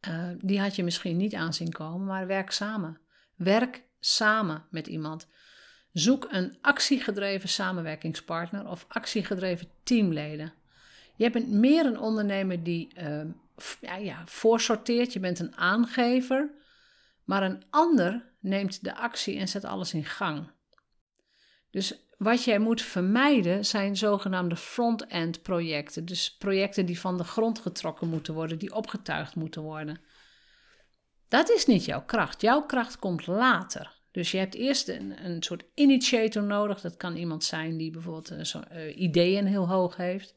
uh, 0.09 0.29
die 0.39 0.61
had 0.61 0.77
je 0.77 0.85
misschien 0.85 1.17
niet 1.17 1.35
aanzien 1.35 1.73
komen, 1.73 2.07
maar 2.07 2.27
werk 2.27 2.51
samen. 2.51 3.01
Werk 3.37 3.85
samen 4.01 4.65
met 4.71 4.87
iemand. 4.87 5.29
Zoek 5.93 6.27
een 6.31 6.59
actiegedreven 6.61 7.49
samenwerkingspartner 7.49 8.69
of 8.69 8.85
actiegedreven 8.89 9.69
teamleden. 9.83 10.53
Je 11.17 11.31
bent 11.31 11.49
meer 11.49 11.87
een 11.87 11.99
ondernemer 11.99 12.63
die 12.63 12.95
uh, 12.99 13.21
ja, 13.81 13.97
ja, 13.97 14.23
voorsorteert, 14.27 15.13
je 15.13 15.21
bent 15.21 15.39
een 15.39 15.57
aangever, 15.57 16.51
maar 17.25 17.43
een 17.43 17.63
ander 17.71 18.33
neemt 18.41 18.85
de 18.85 18.95
actie 18.95 19.39
en 19.39 19.49
zet 19.49 19.65
alles 19.65 19.95
in 19.95 20.05
gang. 20.05 20.51
Dus 21.71 22.03
wat 22.23 22.45
jij 22.45 22.59
moet 22.59 22.83
vermijden 22.83 23.65
zijn 23.65 23.97
zogenaamde 23.97 24.57
front-end 24.57 25.43
projecten. 25.43 26.05
Dus 26.05 26.37
projecten 26.37 26.87
die 26.87 27.01
van 27.01 27.17
de 27.17 27.25
grond 27.25 27.59
getrokken 27.59 28.09
moeten 28.09 28.35
worden, 28.35 28.59
die 28.59 28.75
opgetuigd 28.75 29.35
moeten 29.35 29.63
worden. 29.63 30.01
Dat 31.29 31.51
is 31.51 31.67
niet 31.67 31.85
jouw 31.85 32.05
kracht. 32.05 32.41
Jouw 32.41 32.63
kracht 32.63 32.99
komt 32.99 33.27
later. 33.27 34.01
Dus 34.11 34.31
je 34.31 34.39
hebt 34.39 34.55
eerst 34.55 34.89
een, 34.89 35.25
een 35.25 35.43
soort 35.43 35.65
initiator 35.75 36.43
nodig. 36.43 36.81
Dat 36.81 36.97
kan 36.97 37.17
iemand 37.17 37.45
zijn 37.45 37.77
die 37.77 37.91
bijvoorbeeld 37.91 38.33
uh, 38.33 38.45
zo, 38.45 38.61
uh, 38.73 38.99
ideeën 38.99 39.47
heel 39.47 39.69
hoog 39.69 39.97
heeft. 39.97 40.35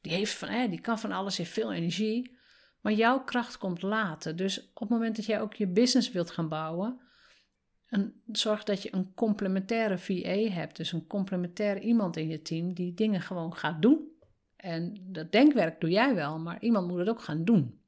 Die, 0.00 0.12
heeft 0.12 0.32
van, 0.32 0.48
eh, 0.48 0.70
die 0.70 0.80
kan 0.80 0.98
van 0.98 1.12
alles, 1.12 1.36
heeft 1.36 1.52
veel 1.52 1.72
energie. 1.72 2.38
Maar 2.80 2.92
jouw 2.92 3.24
kracht 3.24 3.58
komt 3.58 3.82
later. 3.82 4.36
Dus 4.36 4.70
op 4.74 4.80
het 4.80 4.88
moment 4.88 5.16
dat 5.16 5.24
jij 5.24 5.40
ook 5.40 5.54
je 5.54 5.66
business 5.66 6.10
wilt 6.10 6.30
gaan 6.30 6.48
bouwen, 6.48 7.00
en 7.90 8.22
zorg 8.32 8.62
dat 8.62 8.82
je 8.82 8.94
een 8.94 9.14
complementaire 9.14 9.98
VA 9.98 10.52
hebt. 10.52 10.76
Dus 10.76 10.92
een 10.92 11.06
complementair 11.06 11.78
iemand 11.80 12.16
in 12.16 12.28
je 12.28 12.42
team 12.42 12.74
die 12.74 12.94
dingen 12.94 13.20
gewoon 13.20 13.54
gaat 13.54 13.82
doen. 13.82 14.08
En 14.56 14.96
dat 15.02 15.32
denkwerk 15.32 15.80
doe 15.80 15.90
jij 15.90 16.14
wel, 16.14 16.38
maar 16.38 16.62
iemand 16.62 16.88
moet 16.88 16.98
het 16.98 17.08
ook 17.08 17.22
gaan 17.22 17.44
doen. 17.44 17.80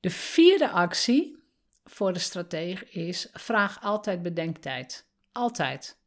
De 0.00 0.10
vierde 0.10 0.68
actie 0.68 1.36
voor 1.84 2.12
de 2.12 2.18
stratege 2.18 2.84
is: 2.90 3.28
vraag 3.32 3.82
altijd 3.82 4.22
bedenktijd. 4.22 5.08
Altijd. 5.32 5.98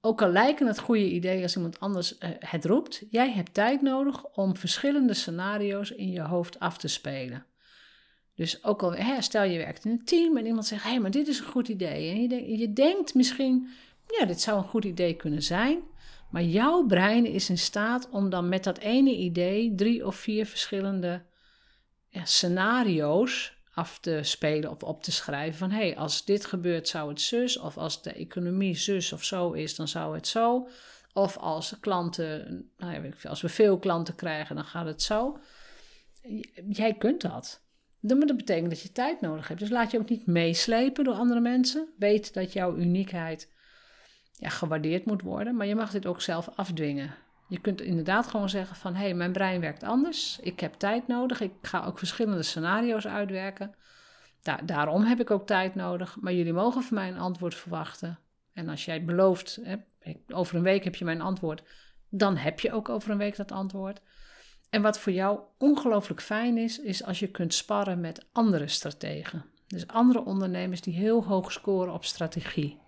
Ook 0.00 0.22
al 0.22 0.28
lijken 0.28 0.66
het 0.66 0.78
goede 0.78 1.10
ideeën 1.10 1.42
als 1.42 1.56
iemand 1.56 1.80
anders 1.80 2.12
uh, 2.18 2.28
het 2.38 2.64
roept, 2.64 3.02
jij 3.10 3.30
hebt 3.32 3.54
tijd 3.54 3.82
nodig 3.82 4.24
om 4.24 4.56
verschillende 4.56 5.14
scenario's 5.14 5.90
in 5.90 6.10
je 6.10 6.20
hoofd 6.20 6.58
af 6.58 6.78
te 6.78 6.88
spelen. 6.88 7.46
Dus 8.34 8.64
ook 8.64 8.82
al, 8.82 8.94
hè, 8.94 9.22
stel 9.22 9.42
je 9.42 9.58
werkt 9.58 9.84
in 9.84 9.90
een 9.90 10.04
team 10.04 10.36
en 10.36 10.46
iemand 10.46 10.66
zegt: 10.66 10.82
hé, 10.82 10.88
hey, 10.90 11.00
maar 11.00 11.10
dit 11.10 11.28
is 11.28 11.38
een 11.38 11.44
goed 11.44 11.68
idee. 11.68 12.10
En 12.10 12.22
je, 12.22 12.28
denk, 12.28 12.46
je 12.46 12.72
denkt 12.72 13.14
misschien: 13.14 13.68
ja, 14.18 14.24
dit 14.24 14.40
zou 14.40 14.58
een 14.58 14.68
goed 14.68 14.84
idee 14.84 15.14
kunnen 15.14 15.42
zijn. 15.42 15.80
Maar 16.30 16.42
jouw 16.42 16.86
brein 16.86 17.26
is 17.26 17.50
in 17.50 17.58
staat 17.58 18.08
om 18.10 18.30
dan 18.30 18.48
met 18.48 18.64
dat 18.64 18.78
ene 18.78 19.16
idee 19.16 19.74
drie 19.74 20.06
of 20.06 20.16
vier 20.16 20.46
verschillende 20.46 21.22
ja, 22.08 22.24
scenario's 22.24 23.57
af 23.78 23.98
te 23.98 24.20
spelen 24.22 24.70
of 24.70 24.82
op 24.82 25.02
te 25.02 25.12
schrijven. 25.12 25.58
Van 25.58 25.70
hé, 25.70 25.86
hey, 25.86 25.96
als 25.96 26.24
dit 26.24 26.44
gebeurt 26.44 26.88
zou 26.88 27.08
het 27.08 27.20
zus. 27.20 27.58
Of 27.58 27.76
als 27.76 28.02
de 28.02 28.12
economie 28.12 28.76
zus 28.76 29.12
of 29.12 29.24
zo 29.24 29.52
is, 29.52 29.76
dan 29.76 29.88
zou 29.88 30.14
het 30.14 30.26
zo. 30.26 30.68
Of 31.12 31.36
als 31.36 31.74
klanten, 31.80 32.70
nou 32.76 32.92
ja, 32.92 33.28
als 33.28 33.40
we 33.40 33.48
veel 33.48 33.78
klanten 33.78 34.14
krijgen, 34.14 34.56
dan 34.56 34.64
gaat 34.64 34.86
het 34.86 35.02
zo. 35.02 35.38
Jij 36.68 36.94
kunt 36.94 37.20
dat. 37.20 37.66
Dat 38.00 38.36
betekent 38.36 38.70
dat 38.70 38.80
je 38.80 38.92
tijd 38.92 39.20
nodig 39.20 39.48
hebt. 39.48 39.60
Dus 39.60 39.70
laat 39.70 39.90
je 39.90 39.98
ook 39.98 40.08
niet 40.08 40.26
meeslepen 40.26 41.04
door 41.04 41.14
andere 41.14 41.40
mensen. 41.40 41.88
Weet 41.98 42.34
dat 42.34 42.52
jouw 42.52 42.76
uniekheid 42.76 43.52
ja, 44.32 44.48
gewaardeerd 44.48 45.04
moet 45.04 45.22
worden, 45.22 45.56
maar 45.56 45.66
je 45.66 45.74
mag 45.74 45.90
dit 45.90 46.06
ook 46.06 46.20
zelf 46.20 46.48
afdwingen. 46.54 47.14
Je 47.48 47.60
kunt 47.60 47.80
inderdaad 47.80 48.26
gewoon 48.26 48.48
zeggen 48.48 48.76
van, 48.76 48.94
hé, 48.94 49.02
hey, 49.02 49.14
mijn 49.14 49.32
brein 49.32 49.60
werkt 49.60 49.82
anders. 49.82 50.38
Ik 50.40 50.60
heb 50.60 50.74
tijd 50.74 51.06
nodig. 51.06 51.40
Ik 51.40 51.52
ga 51.62 51.84
ook 51.84 51.98
verschillende 51.98 52.42
scenario's 52.42 53.06
uitwerken. 53.06 53.74
daarom 54.64 55.02
heb 55.02 55.20
ik 55.20 55.30
ook 55.30 55.46
tijd 55.46 55.74
nodig. 55.74 56.16
Maar 56.20 56.32
jullie 56.32 56.52
mogen 56.52 56.82
van 56.82 56.94
mij 56.94 57.08
een 57.08 57.18
antwoord 57.18 57.54
verwachten. 57.54 58.18
En 58.52 58.68
als 58.68 58.84
jij 58.84 59.04
belooft, 59.04 59.58
hè, 59.62 59.76
over 60.28 60.56
een 60.56 60.62
week 60.62 60.84
heb 60.84 60.94
je 60.94 61.04
mijn 61.04 61.20
antwoord, 61.20 61.62
dan 62.08 62.36
heb 62.36 62.60
je 62.60 62.72
ook 62.72 62.88
over 62.88 63.10
een 63.10 63.18
week 63.18 63.36
dat 63.36 63.52
antwoord. 63.52 64.00
En 64.70 64.82
wat 64.82 64.98
voor 64.98 65.12
jou 65.12 65.40
ongelooflijk 65.58 66.22
fijn 66.22 66.58
is, 66.58 66.80
is 66.80 67.04
als 67.04 67.18
je 67.18 67.30
kunt 67.30 67.54
sparren 67.54 68.00
met 68.00 68.26
andere 68.32 68.68
strategen. 68.68 69.44
Dus 69.66 69.86
andere 69.86 70.24
ondernemers 70.24 70.80
die 70.80 70.94
heel 70.94 71.24
hoog 71.24 71.52
scoren 71.52 71.92
op 71.92 72.04
strategie. 72.04 72.78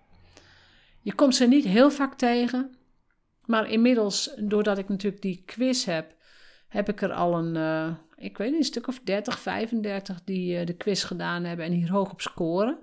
Je 1.01 1.13
komt 1.13 1.35
ze 1.35 1.47
niet 1.47 1.65
heel 1.65 1.91
vaak 1.91 2.13
tegen, 2.13 2.75
maar 3.51 3.69
inmiddels, 3.69 4.33
doordat 4.37 4.77
ik 4.77 4.89
natuurlijk 4.89 5.21
die 5.21 5.43
quiz 5.45 5.85
heb, 5.85 6.15
heb 6.67 6.89
ik 6.89 7.01
er 7.01 7.13
al 7.13 7.37
een, 7.37 7.55
uh, 7.55 7.95
ik 8.15 8.37
weet 8.37 8.49
niet, 8.49 8.59
een 8.59 8.65
stuk 8.65 8.87
of 8.87 8.99
30, 8.99 9.39
35 9.39 10.23
die 10.23 10.59
uh, 10.59 10.65
de 10.65 10.73
quiz 10.73 11.05
gedaan 11.05 11.43
hebben 11.43 11.65
en 11.65 11.71
hier 11.71 11.91
hoog 11.91 12.11
op 12.11 12.21
scoren. 12.21 12.79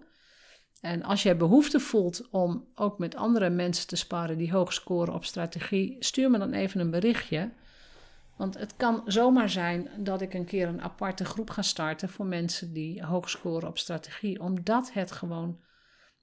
En 0.81 1.03
als 1.03 1.23
jij 1.23 1.37
behoefte 1.37 1.81
voelt 1.81 2.29
om 2.31 2.69
ook 2.75 2.99
met 2.99 3.17
andere 3.17 3.51
mensen 3.51 3.87
te 3.87 3.97
sparren 3.97 4.39
die 4.39 4.53
hoog 4.53 4.73
scoren 4.73 5.15
op 5.15 5.25
strategie, 5.25 5.97
stuur 5.99 6.31
me 6.31 6.39
dan 6.39 6.53
even 6.53 6.81
een 6.81 6.91
berichtje. 6.91 7.51
Want 8.37 8.59
het 8.59 8.77
kan 8.77 9.03
zomaar 9.07 9.51
zijn 9.51 9.91
dat 9.97 10.21
ik 10.21 10.35
een 10.35 10.45
keer 10.45 10.69
een 10.69 10.83
aparte 10.83 11.25
groep 11.25 11.51
ga 11.51 11.63
starten 11.63 12.09
voor 12.09 12.27
mensen 12.27 12.73
die 12.73 13.05
hoog 13.05 13.31
scoren 13.31 13.69
op 13.69 13.79
strategie, 13.79 14.41
omdat 14.41 14.93
het 14.93 15.13
gewoon 15.13 15.61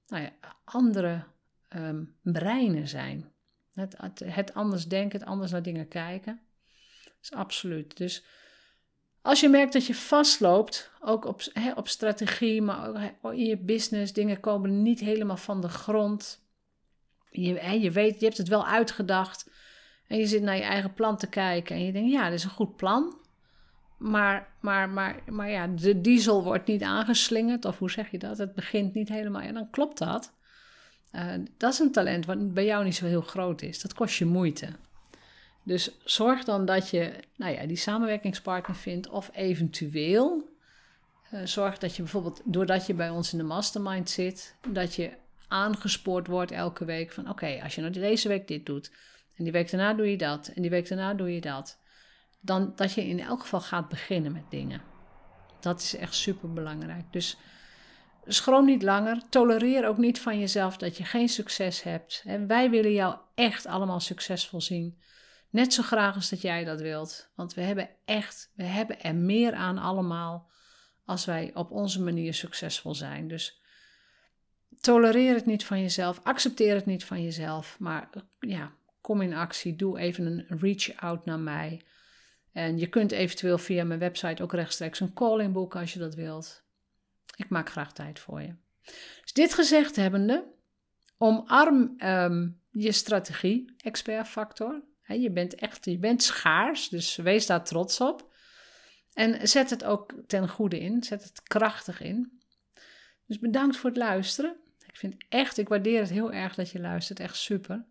nou 0.08 0.24
ja, 0.24 0.32
andere 0.64 1.24
um, 1.75 2.16
breinen 2.22 2.88
zijn. 2.88 3.34
Het, 3.75 3.96
het, 4.24 4.53
anders 4.53 4.88
denken, 4.88 5.20
het 5.20 5.27
anders 5.27 5.51
naar 5.51 5.63
dingen 5.63 5.88
kijken. 5.88 6.41
Dat 7.03 7.13
is 7.22 7.32
absoluut. 7.32 7.98
Dus 7.98 8.25
als 9.22 9.39
je 9.39 9.50
merkt 9.50 9.74
dat 9.74 9.86
je 9.86 9.96
vastloopt, 9.96 10.91
ook 11.00 11.25
op, 11.25 11.41
op 11.75 11.88
strategie, 11.88 12.62
maar 12.62 13.13
ook 13.22 13.34
in 13.34 13.46
je 13.46 13.58
business, 13.58 14.13
dingen 14.13 14.39
komen 14.39 14.82
niet 14.82 15.00
helemaal 15.00 15.38
van 15.38 15.62
de 15.62 15.70
grond. 15.70 16.44
Je, 17.29 17.79
je 17.79 17.91
weet, 17.91 18.20
je 18.20 18.25
hebt 18.25 18.38
het 18.38 18.48
wel 18.48 18.67
uitgedacht. 18.67 19.50
En 20.08 20.17
je 20.17 20.25
zit 20.25 20.41
naar 20.41 20.55
je 20.55 20.62
eigen 20.62 20.94
plan 20.94 21.17
te 21.17 21.27
kijken. 21.27 21.75
En 21.75 21.86
je 21.86 21.91
denkt, 21.91 22.12
ja, 22.12 22.24
dat 22.24 22.34
is 22.34 22.44
een 22.44 22.50
goed 22.50 22.75
plan. 22.75 23.17
Maar, 23.98 24.53
maar, 24.62 24.89
maar, 24.89 25.22
maar 25.25 25.50
ja, 25.50 25.67
de 25.67 26.01
diesel 26.01 26.44
wordt 26.44 26.67
niet 26.67 26.84
aangeslingerd. 26.84 27.65
Of 27.65 27.77
hoe 27.77 27.91
zeg 27.91 28.12
je 28.12 28.17
dat? 28.17 28.38
Het 28.38 28.55
begint 28.55 28.94
niet 28.94 29.10
helemaal. 29.10 29.41
En 29.41 29.53
dan 29.53 29.70
klopt 29.70 29.98
dat. 29.98 30.35
Uh, 31.15 31.34
dat 31.57 31.74
is 31.74 31.79
een 31.79 31.91
talent 31.91 32.25
wat 32.25 32.53
bij 32.53 32.65
jou 32.65 32.84
niet 32.84 32.95
zo 32.95 33.05
heel 33.05 33.22
groot 33.22 33.62
is. 33.62 33.81
Dat 33.81 33.93
kost 33.93 34.17
je 34.17 34.25
moeite. 34.25 34.69
Dus 35.63 35.91
zorg 36.03 36.43
dan 36.43 36.65
dat 36.65 36.89
je 36.89 37.13
nou 37.36 37.53
ja, 37.53 37.65
die 37.65 37.77
samenwerkingspartner 37.77 38.75
vindt. 38.75 39.10
Of 39.10 39.29
eventueel 39.34 40.50
uh, 41.34 41.39
zorg 41.43 41.77
dat 41.77 41.95
je 41.95 42.01
bijvoorbeeld, 42.01 42.41
doordat 42.43 42.86
je 42.86 42.93
bij 42.93 43.10
ons 43.10 43.31
in 43.31 43.38
de 43.38 43.43
mastermind 43.43 44.10
zit, 44.10 44.55
dat 44.67 44.95
je 44.95 45.12
aangespoord 45.48 46.27
wordt 46.27 46.51
elke 46.51 46.86
week 46.86 47.12
van 47.12 47.29
oké, 47.29 47.60
als 47.63 47.75
je 47.75 47.81
nou 47.81 47.93
deze 47.93 48.27
week 48.27 48.48
dit 48.48 48.65
doet, 48.65 48.91
en 49.36 49.43
die 49.43 49.53
week 49.53 49.72
daarna 49.72 49.93
doe 49.93 50.12
je 50.12 50.17
dat, 50.17 50.48
en 50.48 50.62
die 50.62 50.72
week 50.72 50.88
daarna 50.88 51.13
doe 51.13 51.34
je 51.34 51.41
dat, 51.41 51.79
dan 52.39 52.74
dat 52.75 52.93
je 52.93 53.07
in 53.07 53.19
elk 53.19 53.41
geval 53.41 53.62
gaat 53.62 53.89
beginnen 53.89 54.31
met 54.31 54.50
dingen. 54.50 54.81
Dat 55.60 55.81
is 55.81 55.95
echt 55.95 56.13
super 56.13 56.53
belangrijk. 56.53 57.05
Dus 57.12 57.38
schroom 58.27 58.65
niet 58.65 58.84
langer. 58.84 59.22
Tolereer 59.29 59.88
ook 59.88 59.98
niet 59.98 60.20
van 60.20 60.39
jezelf 60.39 60.77
dat 60.77 60.98
je 60.98 61.03
geen 61.03 61.29
succes 61.29 61.84
hebt. 61.84 62.24
En 62.25 62.48
wij 62.48 62.70
willen 62.70 62.94
jou 62.94 63.17
echt 63.36 63.65
allemaal 63.65 64.00
succesvol 64.00 64.62
zien. 64.62 65.00
Net 65.50 65.74
zo 65.74 65.83
graag 65.83 66.16
als 66.16 66.29
dat 66.29 66.42
jij 66.42 66.64
dat 66.64 66.81
wilt. 66.81 67.31
Want 67.35 67.53
we 67.53 67.61
hebben 67.61 67.90
echt, 68.05 68.51
we 68.55 68.64
hebben 68.64 69.01
er 69.01 69.16
meer 69.16 69.53
aan 69.53 69.77
allemaal 69.77 70.50
als 71.05 71.25
wij 71.25 71.51
op 71.53 71.72
onze 71.72 72.01
manier 72.01 72.33
succesvol 72.33 72.96
zijn. 72.96 73.27
Dus 73.27 73.61
tolereer 74.79 75.33
het 75.33 75.46
niet 75.46 75.66
van 75.66 75.81
jezelf, 75.81 76.20
accepteer 76.24 76.75
het 76.75 76.85
niet 76.85 77.05
van 77.05 77.24
jezelf, 77.24 77.79
maar 77.79 78.09
ja, 78.40 78.72
kom 79.01 79.22
in 79.22 79.33
actie, 79.33 79.75
doe 79.75 80.00
even 80.00 80.25
een 80.25 80.59
reach 80.59 80.96
out 80.96 81.25
naar 81.25 81.40
mij. 81.40 81.81
En 82.51 82.77
je 82.77 82.88
kunt 82.88 83.11
eventueel 83.11 83.57
via 83.57 83.83
mijn 83.83 84.00
website 84.00 84.44
ook 84.44 84.53
rechtstreeks 84.53 85.00
een 85.00 85.14
call 85.14 85.40
inboeken 85.40 85.79
als 85.79 85.94
je 85.94 86.00
dat 86.00 86.16
wilt. 86.16 86.65
Ik 87.35 87.50
maak 87.50 87.70
graag 87.70 87.94
tijd 87.94 88.20
voor 88.20 88.42
je. 88.42 88.55
Dus 89.22 89.33
dit 89.33 89.53
gezegd 89.53 89.96
hebbende, 89.96 90.53
omarm 91.18 91.94
ehm, 91.98 92.50
je 92.72 92.92
strategie, 92.92 93.74
expert 93.77 94.27
factor. 94.27 94.83
je 95.07 95.31
bent 95.31 95.55
echt, 95.55 95.85
je 95.85 96.00
bent 96.00 96.24
schaars, 96.24 96.90
dus 96.90 97.16
wees 97.16 97.46
daar 97.46 97.64
trots 97.64 98.01
op. 98.01 98.33
En 99.14 99.48
zet 99.48 99.70
het 99.70 99.83
ook 99.83 100.14
ten 100.27 100.50
goede 100.50 100.79
in, 100.79 101.03
zet 101.03 101.24
het 101.24 101.42
krachtig 101.44 102.01
in. 102.01 102.40
Dus 103.25 103.40
bedankt 103.40 103.77
voor 103.77 103.90
het 103.90 104.00
luisteren. 104.00 104.55
Ik 104.88 104.96
vind 104.98 105.25
echt, 105.29 105.57
ik 105.57 105.68
waardeer 105.68 106.00
het 106.00 106.09
heel 106.09 106.31
erg 106.31 106.55
dat 106.55 106.70
je 106.70 106.79
luistert, 106.79 107.20
echt 107.20 107.35
super. 107.35 107.85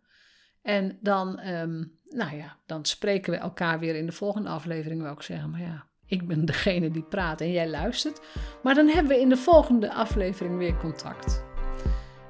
En 0.63 0.99
dan, 1.01 1.39
ehm, 1.39 1.85
nou 2.05 2.37
ja, 2.37 2.59
dan 2.67 2.85
spreken 2.85 3.33
we 3.33 3.39
elkaar 3.39 3.79
weer 3.79 3.95
in 3.95 4.07
de 4.07 4.13
volgende 4.13 4.49
aflevering, 4.49 5.03
wil 5.03 5.13
ik 5.13 5.23
zeggen. 5.23 5.51
Maar 5.51 5.61
ja, 5.61 5.87
ik 6.07 6.27
ben 6.27 6.45
degene 6.45 6.91
die 6.91 7.03
praat 7.03 7.41
en 7.41 7.53
jij 7.53 7.69
luistert. 7.69 8.21
Maar 8.63 8.75
dan 8.75 8.89
hebben 8.89 9.13
we 9.13 9.21
in 9.21 9.29
de 9.29 9.37
volgende 9.37 9.93
aflevering 9.93 10.59
weer 10.59 10.77
contact. 10.77 11.45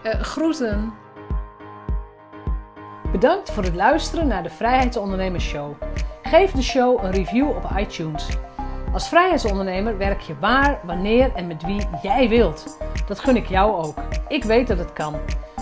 Uh, 0.03 0.13
groeten. 0.13 0.93
Bedankt 3.13 3.51
voor 3.51 3.63
het 3.63 3.75
luisteren 3.75 4.27
naar 4.27 4.43
de 4.43 4.51
Vrijheidsondernemers 4.51 5.45
Show. 5.45 5.75
Geef 6.23 6.51
de 6.51 6.63
show 6.63 7.05
een 7.05 7.11
review 7.11 7.49
op 7.49 7.71
iTunes. 7.77 8.29
Als 8.93 9.09
vrijheidsondernemer 9.09 9.99
werk 9.99 10.21
je 10.21 10.39
waar, 10.39 10.81
wanneer 10.85 11.35
en 11.35 11.47
met 11.47 11.63
wie 11.63 11.87
jij 12.03 12.29
wilt. 12.29 12.79
Dat 13.07 13.19
gun 13.19 13.37
ik 13.37 13.47
jou 13.47 13.85
ook. 13.85 13.99
Ik 14.29 14.45
weet 14.45 14.67
dat 14.67 14.79
het 14.79 14.93
kan. 14.93 15.15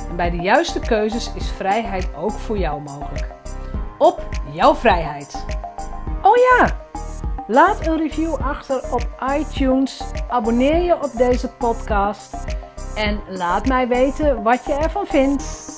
En 0.09 0.17
bij 0.17 0.31
de 0.31 0.37
juiste 0.37 0.81
keuzes 0.81 1.35
is 1.35 1.51
vrijheid 1.51 2.15
ook 2.15 2.31
voor 2.31 2.59
jou 2.59 2.83
mogelijk. 2.83 3.27
Op 3.99 4.29
jouw 4.53 4.75
vrijheid. 4.75 5.45
Oh 6.23 6.37
ja! 6.37 6.82
Laat 7.47 7.87
een 7.87 7.97
review 7.97 8.35
achter 8.35 8.93
op 8.93 9.09
iTunes. 9.39 10.03
Abonneer 10.29 10.83
je 10.83 10.95
op 10.95 11.11
deze 11.17 11.49
podcast. 11.49 12.35
En 12.95 13.21
laat 13.29 13.67
mij 13.67 13.89
weten 13.89 14.43
wat 14.43 14.65
je 14.65 14.73
ervan 14.73 15.07
vindt. 15.07 15.72